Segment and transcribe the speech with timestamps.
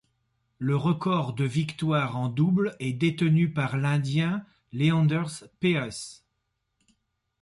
[0.57, 4.43] Le record de victoires en double est détenu par l'Indien
[4.73, 5.25] Leander
[5.59, 6.23] Paes.